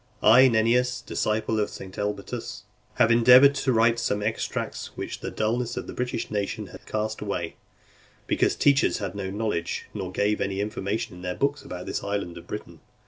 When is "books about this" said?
11.35-12.03